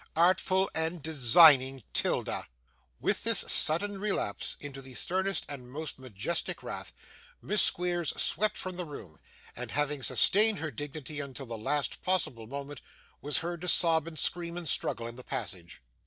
[0.03, 0.07] he!
[0.15, 2.47] Artful and designing 'Tilda!'
[2.99, 6.91] With this sudden relapse into the sternest and most majestic wrath,
[7.39, 9.19] Miss Squeers swept from the room;
[9.55, 12.81] and having sustained her dignity until the last possible moment,
[13.21, 15.83] was heard to sob and scream and struggle in the passage.